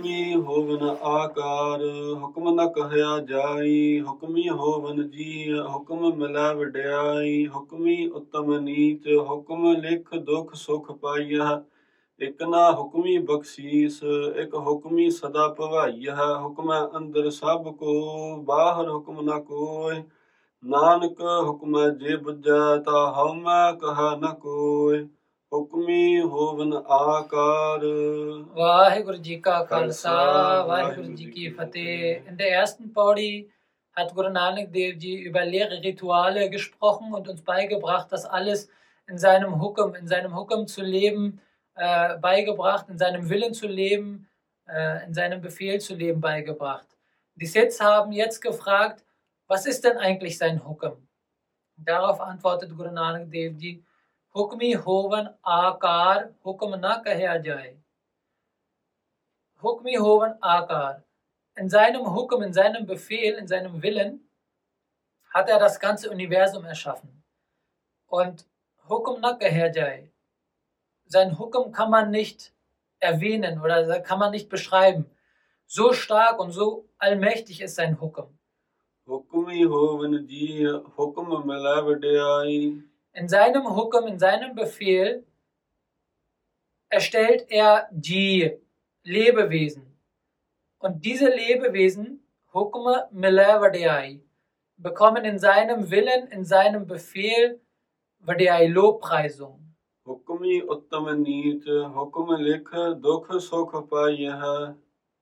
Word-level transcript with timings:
ਹੁਕਮੀ 0.00 0.34
ਹੋਵਨ 0.34 0.88
ਆਕਾਰ, 1.02 1.80
ਹੁਕਮ 2.22 2.54
ਨ 2.54 2.68
ਕਹਿਆ 2.68 3.18
ਜਾਈ, 3.18 4.00
ਹੁਕਮੀ 4.00 4.48
ਹੋਵਨ 4.48 5.10
ਜੀ 5.10 5.58
ਹੁਕਮ 5.60 6.14
ਮਿਲੈ 6.16 6.54
ਵਡਿਆਈ, 6.54 7.46
ਹੁਕਮੀ 7.48 8.08
ਉਤਮ 8.08 8.58
ਨੀਚ, 8.58 9.08
ਹੁਕਮ 9.08 9.72
ਲਿਖ 9.72 10.14
ਦੁਖ 10.14 10.54
ਸੁਖ 10.54 10.92
ਪਾਈਆ। 10.92 11.62
ਇਕ 12.20 12.42
ਨਾ 12.42 12.72
ਹੁਕਮੀ 12.72 13.18
ਬਖਸ਼ੀਸ, 13.18 14.00
ਇਕ 14.36 14.54
ਹੁਕਮੀ 14.54 15.10
ਸਦਾ 15.10 15.48
ਭਵਾਈਆ। 15.48 16.38
ਹੁਕਮੈ 16.42 16.80
ਅੰਦਰ 16.96 17.30
ਸਭ 17.30 17.76
ਕੋ, 17.76 17.92
ਬਾਹਰ 18.36 18.90
ਹੁਕਮ 18.90 19.20
ਨ 19.20 19.40
ਕੋਇ। 19.40 20.02
ਨਾਨਕ 20.64 21.20
ਹੁਕਮੈ 21.20 21.88
ਜੇ 21.88 22.16
ਬੁਝੈ, 22.16 22.76
ਤਾ 22.84 23.12
ਹਉਮੈ 23.12 23.72
ਕਹਾ 23.72 24.16
ਨ 24.16 24.34
ਕੋਇ। 24.34 25.06
ਹੁਕਮੀ 25.55 26.21
ਹੋਵਨ 26.21 26.73
ਆਕਾਰ 26.73 27.83
Vaheguru 28.57 29.19
Ji 29.27 29.35
Ka 29.45 29.55
Khalsa, 29.69 30.15
Vaheguru 30.69 31.15
Ji 31.19 31.27
Ki 31.35 31.51
Fateh. 31.57 32.23
In 32.29 32.37
der 32.41 32.51
ersten 32.61 32.91
Paudi 32.97 33.49
hat 33.97 34.13
Guru 34.15 34.29
Nanak 34.29 34.71
Dev 34.73 34.97
Ji 35.03 35.13
über 35.29 35.45
leere 35.45 35.81
Rituale 35.83 36.49
gesprochen 36.49 37.13
und 37.13 37.29
uns 37.29 37.41
beigebracht, 37.41 38.11
das 38.11 38.25
alles 38.25 38.67
in 39.07 39.17
seinem 39.17 39.61
Hukum, 39.61 39.95
in 39.95 40.07
seinem 40.07 40.35
Hukum 40.35 40.67
zu 40.67 40.81
leben, 40.81 41.39
äh, 41.75 42.17
beigebracht, 42.17 42.89
in 42.89 42.97
seinem 42.97 43.29
Willen 43.29 43.53
zu 43.53 43.67
leben, 43.67 44.27
äh, 44.67 45.05
in 45.05 45.13
seinem 45.13 45.41
Befehl 45.41 45.79
zu 45.79 45.95
leben, 45.95 46.19
beigebracht. 46.19 46.87
Die 47.35 47.45
Siths 47.45 47.79
haben 47.79 48.11
jetzt 48.11 48.41
gefragt, 48.41 49.03
was 49.47 49.65
ist 49.65 49.83
denn 49.85 49.97
eigentlich 49.97 50.37
sein 50.37 50.65
Hukum? 50.67 50.95
Darauf 51.77 52.19
antwortet 52.19 52.75
Guru 52.77 52.91
Nanak 52.91 53.31
Dev 53.31 53.55
Ji, 53.61 53.83
ਹੁਕਮੀ 54.36 54.74
ਹੋਵਨ 54.74 55.28
ਆਕਾਰ 55.46 56.32
ਹੁਕਮ 56.46 56.74
ਨਾ 56.74 56.96
ਕਹਿਆ 56.96 57.36
ਜਾਏ 57.38 57.76
ਹੁਕਮੀ 59.64 59.96
ਹੋਵਨ 59.96 60.34
ਆਕਾਰ 60.42 61.00
in 61.60 61.68
seinem 61.68 62.06
Hukum, 62.14 62.42
in 62.42 62.52
seinem 62.54 62.86
Befehl, 62.86 63.34
in 63.34 63.46
seinem 63.46 63.82
Willen 63.82 64.26
hat 65.28 65.48
er 65.48 65.58
das 65.58 65.78
ganze 65.78 66.10
Universum 66.10 66.64
erschaffen. 66.64 67.22
Und 68.06 68.46
Hukum 68.88 69.20
Nakaherjai, 69.20 70.10
sein 71.06 71.38
Hukum 71.38 71.70
kann 71.70 71.90
man 71.90 72.10
nicht 72.10 72.52
erwähnen 72.98 73.60
oder 73.60 74.00
kann 74.00 74.18
man 74.18 74.30
nicht 74.30 74.48
beschreiben. 74.48 75.04
So 75.66 75.92
stark 75.92 76.40
und 76.40 76.52
so 76.52 76.88
allmächtig 76.98 77.60
ist 77.60 77.76
sein 77.76 78.00
Hukum. 78.00 78.38
Hukum 79.06 79.48
in 83.12 83.28
seinem 83.28 83.76
Hukum, 83.76 84.06
in 84.06 84.18
seinem 84.18 84.54
Befehl 84.54 85.24
erstellt 86.88 87.46
er 87.48 87.88
die 87.90 88.56
Lebewesen. 89.02 89.86
Und 90.78 91.04
diese 91.04 91.28
Lebewesen, 91.28 92.22
Hukum 92.52 92.86
Milavadei, 93.12 94.20
bekommen 94.76 95.24
in 95.24 95.38
seinem 95.38 95.90
Willen, 95.90 96.28
in 96.28 96.44
seinem 96.44 96.86
Befehl 96.86 97.60
Vadei 98.18 98.66
Lobpreisung. 98.66 99.74
Hukumi 100.04 100.62
Uttamanit, 100.62 101.64
Hukum 101.66 102.34
Likha, 102.36 102.94
Dukha 102.94 103.38
Sokha 103.38 104.74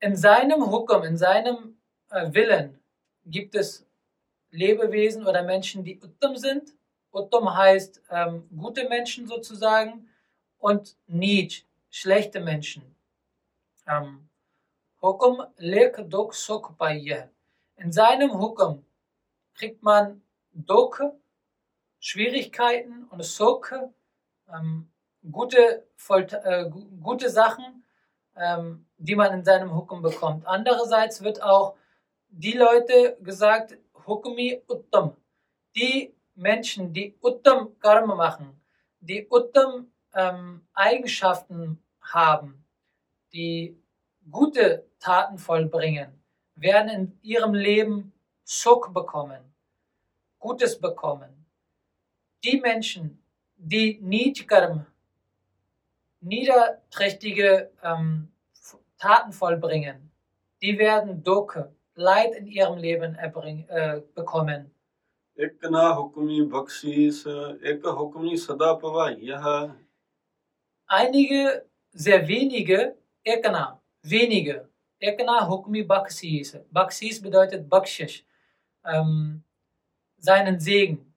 In 0.00 0.16
seinem 0.16 0.70
Hukum, 0.70 1.04
in 1.04 1.16
seinem 1.16 1.76
äh, 2.10 2.32
Willen 2.34 2.78
gibt 3.24 3.54
es 3.54 3.86
Lebewesen 4.50 5.26
oder 5.26 5.42
Menschen, 5.42 5.84
die 5.84 6.00
Uttam 6.02 6.36
sind 6.36 6.74
Uttam 7.12 7.54
heißt 7.56 8.02
ähm, 8.10 8.48
gute 8.56 8.88
Menschen 8.88 9.26
sozusagen 9.26 10.08
und 10.58 10.96
Nij, 11.06 11.64
schlechte 11.90 12.40
Menschen. 12.40 12.82
Ähm, 13.86 14.28
Hukum 15.02 15.42
lek 15.56 16.08
duk 16.08 16.34
paiye. 16.78 17.28
In 17.76 17.92
seinem 17.92 18.38
Hukum 18.40 18.84
kriegt 19.54 19.82
man 19.82 20.22
Duk, 20.54 21.02
Schwierigkeiten 21.98 23.04
und 23.10 23.24
Suk, 23.24 23.74
ähm, 24.52 24.90
gute, 25.30 25.86
äh, 26.08 26.68
gu- 26.70 26.88
gute 27.00 27.30
Sachen, 27.30 27.84
ähm, 28.36 28.86
die 28.98 29.16
man 29.16 29.32
in 29.32 29.44
seinem 29.44 29.74
Hukum 29.74 30.02
bekommt. 30.02 30.46
Andererseits 30.46 31.22
wird 31.22 31.42
auch 31.42 31.76
die 32.28 32.52
Leute 32.52 33.16
gesagt, 33.20 33.76
Hukumi 34.06 34.62
Uttam. 34.68 35.16
Die 35.74 36.14
Menschen, 36.42 36.92
die 36.92 37.14
Uttam 37.22 37.78
Karma 37.78 38.14
machen, 38.14 38.60
die 39.00 39.26
Uttam 39.30 39.86
ähm, 40.14 40.66
Eigenschaften 40.74 41.80
haben, 42.00 42.64
die 43.32 43.76
gute 44.30 44.84
Taten 44.98 45.38
vollbringen, 45.38 46.20
werden 46.56 46.90
in 46.90 47.18
ihrem 47.22 47.54
Leben 47.54 48.12
Suk 48.44 48.92
bekommen, 48.92 49.40
Gutes 50.38 50.78
bekommen. 50.78 51.46
Die 52.44 52.60
Menschen, 52.60 53.22
die 53.56 54.00
Nidkarm, 54.02 54.86
niederträchtige 56.20 57.70
ähm, 57.82 58.32
Taten 58.98 59.32
vollbringen, 59.32 60.10
die 60.60 60.78
werden 60.78 61.22
Doke, 61.22 61.72
Leid 61.94 62.34
in 62.34 62.46
ihrem 62.46 62.78
Leben 62.78 63.14
erbring, 63.16 63.68
äh, 63.68 64.00
bekommen. 64.14 64.72
ਇਕ 65.45 65.65
ਨਾ 65.71 65.91
ਹੁਕਮੀ 65.93 66.41
ਬਖਸ਼ੀਸ 66.51 67.25
ਇਕ 67.71 67.85
ਹੁਕਮੀ 67.99 68.35
ਸਦਾ 68.37 68.73
ਭਵਾਈਆ 68.83 69.67
Einige, 70.89 71.65
sehr 71.91 72.25
wenige, 72.27 72.95
Ekana, 73.25 73.81
wenige. 74.03 74.69
Ekana 75.01 75.47
Hukmi 75.49 75.83
Baksis. 75.83 76.57
Baksis 76.71 77.21
bedeutet 77.21 77.69
Bakshish, 77.69 78.25
ähm, 78.85 79.43
seinen 80.17 80.59
Segen. 80.59 81.13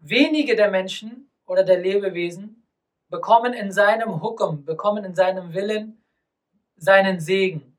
Wenige 0.00 0.56
der 0.56 0.70
Menschen 0.70 1.30
oder 1.46 1.64
der 1.64 1.78
Lebewesen 1.78 2.66
bekommen 3.10 3.52
in 3.52 3.70
seinem 3.70 4.22
Hukum, 4.22 4.64
bekommen 4.64 5.04
in 5.04 5.14
seinem 5.14 5.52
Willen 5.52 6.02
seinen 6.76 7.20
Segen 7.20 7.76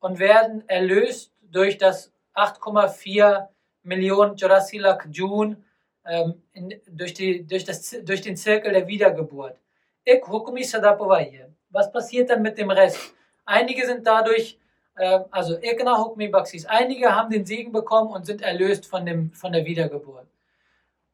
und 0.00 0.18
werden 0.18 0.68
erlöst 0.68 1.32
durch 1.42 1.78
das 1.78 2.12
8,4 2.34 3.48
Millionen 3.83 4.35
Jurasilak 4.35 5.07
Jun, 5.11 5.63
ähm, 6.05 6.41
in, 6.53 6.81
durch, 6.87 7.13
die, 7.13 7.45
durch, 7.45 7.63
das, 7.63 7.95
durch 8.03 8.21
den 8.21 8.35
Zirkel 8.35 8.73
der 8.73 8.87
Wiedergeburt. 8.87 9.57
Ik 10.03 10.27
hukmi 10.27 10.63
sadapavaya. 10.63 11.47
Was 11.69 11.91
passiert 11.91 12.29
dann 12.29 12.41
mit 12.41 12.57
dem 12.57 12.69
Rest? 12.69 13.15
Einige 13.45 13.85
sind 13.85 14.05
dadurch, 14.05 14.59
äh, 14.95 15.19
also 15.31 15.57
Ekna 15.61 15.97
hukmi 15.97 16.27
baksis, 16.27 16.65
einige 16.65 17.15
haben 17.15 17.29
den 17.29 17.45
Segen 17.45 17.71
bekommen 17.71 18.11
und 18.11 18.25
sind 18.25 18.41
erlöst 18.41 18.85
von, 18.85 19.05
dem, 19.05 19.31
von 19.31 19.51
der 19.51 19.65
Wiedergeburt. 19.65 20.27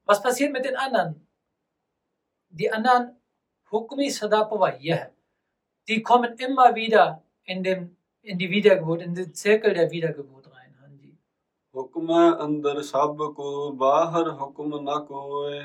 Was 0.06 0.22
passiert 0.22 0.52
mit 0.52 0.66
den 0.66 0.76
anderen? 0.76 1.28
Die 2.50 2.72
anderen 2.72 3.16
hukmi 3.72 4.10
sadapavaya, 4.10 5.10
die 5.88 6.02
kommen 6.02 6.34
immer 6.38 6.74
wieder 6.74 7.22
in, 7.44 7.64
den, 7.64 7.96
in 8.24 8.38
die 8.40 8.50
Wiedergeburt, 8.50 9.02
in 9.04 9.14
den 9.14 9.34
Zirkel 9.34 9.74
der 9.74 9.92
Wiedergeburt. 9.92 10.39
ਹੁਕਮ 11.79 12.11
ਅੰਦਰ 12.45 12.83
ਸਭ 12.83 13.17
ਕੋ 13.37 13.71
ਬਾਹਰ 13.73 14.31
ਹੁਕਮ 14.41 14.77
ਨ 14.81 15.05
ਕੋਇ 15.05 15.63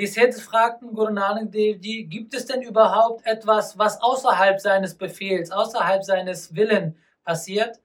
Die 0.00 0.06
Seths 0.06 0.40
fragten 0.40 0.92
Guru 0.94 1.12
Nanak 1.12 1.50
Dev 1.54 1.80
Ji, 1.82 2.04
gibt 2.04 2.32
es 2.32 2.46
denn 2.46 2.62
überhaupt 2.62 3.26
etwas, 3.26 3.76
was 3.76 4.00
außerhalb 4.00 4.60
seines 4.60 4.94
Befehls, 4.94 5.50
außerhalb 5.50 6.04
seines 6.04 6.54
Willen 6.54 6.96
passiert? 7.24 7.80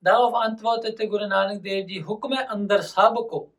Darauf 0.00 0.34
antwortete 0.34 1.06
Guru 1.06 1.26
Nanak 1.26 1.62
Dev 1.62 1.86
Ji, 1.86 2.02
Hukme 2.08 2.48
andar 2.48 2.82
sabko. 2.82 3.52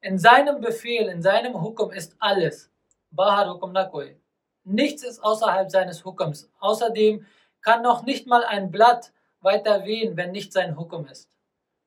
In 0.00 0.18
seinem 0.18 0.60
Befehl, 0.60 1.08
in 1.08 1.20
seinem 1.20 1.60
Hukum 1.60 1.90
ist 1.90 2.16
alles. 2.20 2.70
Bahar 3.10 3.50
Hukum 3.50 3.72
na 3.72 3.84
koi. 3.84 4.16
Nichts 4.64 5.02
ist 5.02 5.22
außerhalb 5.22 5.70
seines 5.70 6.04
Hukums. 6.04 6.48
Außerdem 6.60 7.26
kann 7.60 7.82
noch 7.82 8.04
nicht 8.04 8.26
mal 8.26 8.44
ein 8.44 8.70
Blatt 8.70 9.12
weiter 9.40 9.84
wehen, 9.84 10.16
wenn 10.16 10.32
nicht 10.32 10.52
sein 10.52 10.78
Hukum 10.78 11.06
ist. 11.06 11.28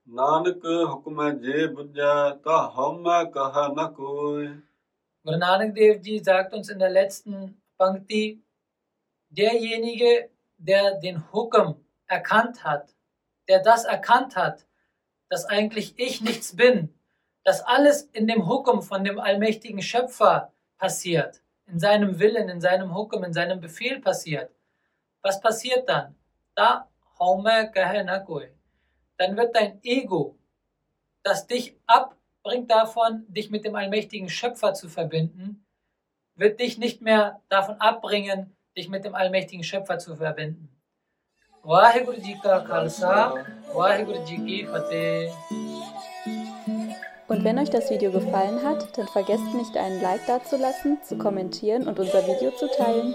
ਨਾਨਕ 0.09 0.65
ਹੁਕਮ 0.89 1.29
ਜੇ 1.39 1.65
ਬੁਝੈ 1.67 2.29
ਤਾ 2.43 2.57
ਹਉਮੈ 2.77 3.23
ਕਹਾ 3.23 3.67
ਨ 3.67 3.91
ਕੋਇ 3.93 4.47
Guru 5.25 5.37
Nanak 5.39 5.73
Dev 5.73 6.01
Ji 6.03 6.19
sagt 6.19 6.53
uns 6.53 6.69
in 6.69 6.77
der 6.77 6.91
letzten 6.91 7.59
Pankti, 7.79 8.43
derjenige, 9.31 10.29
der 10.59 10.99
den 10.99 11.17
Hukum 11.33 11.83
erkannt 12.05 12.63
hat, 12.63 12.93
der 13.47 13.59
das 13.63 13.85
erkannt 13.85 14.35
hat, 14.35 14.67
dass 15.29 15.45
eigentlich 15.45 15.95
ich 15.97 16.21
nichts 16.21 16.55
bin, 16.55 16.93
dass 17.43 17.61
alles 17.61 18.03
in 18.13 18.27
dem 18.27 18.47
Hukum 18.47 18.83
von 18.83 19.03
dem 19.03 19.19
allmächtigen 19.19 19.81
Schöpfer 19.81 20.53
passiert, 20.77 21.41
in 21.65 21.79
seinem 21.79 22.19
Willen, 22.19 22.47
in 22.49 22.61
seinem 22.61 22.95
Hukum, 22.95 23.23
in 23.23 23.33
seinem 23.33 23.59
Befehl 23.59 23.99
passiert. 23.99 24.51
Was 25.23 25.41
passiert 25.41 25.89
dann? 25.89 26.15
Da 26.53 26.87
haume 27.19 27.71
kahe 27.71 28.03
na 28.03 28.19
koi. 28.19 28.49
Dann 29.20 29.36
wird 29.36 29.54
dein 29.54 29.78
Ego, 29.82 30.38
das 31.22 31.46
dich 31.46 31.76
abbringt 31.86 32.70
davon, 32.70 33.26
dich 33.28 33.50
mit 33.50 33.66
dem 33.66 33.76
allmächtigen 33.76 34.30
Schöpfer 34.30 34.72
zu 34.72 34.88
verbinden, 34.88 35.66
wird 36.36 36.58
dich 36.58 36.78
nicht 36.78 37.02
mehr 37.02 37.42
davon 37.50 37.74
abbringen, 37.82 38.56
dich 38.78 38.88
mit 38.88 39.04
dem 39.04 39.14
allmächtigen 39.14 39.62
Schöpfer 39.62 39.98
zu 39.98 40.16
verbinden. 40.16 40.74
Waheguru 41.62 42.14
Ji 44.24 44.38
Ki 44.38 44.64
Fateh. 44.64 45.30
Und 47.28 47.44
wenn 47.44 47.58
euch 47.58 47.68
das 47.68 47.90
Video 47.90 48.10
gefallen 48.12 48.62
hat, 48.64 48.96
dann 48.96 49.06
vergesst 49.06 49.52
nicht 49.54 49.76
einen 49.76 50.00
Like 50.00 50.26
dazulassen, 50.26 50.96
zu 51.02 51.18
kommentieren 51.18 51.88
und 51.88 51.98
unser 51.98 52.26
Video 52.26 52.52
zu 52.52 52.68
teilen. 52.68 53.14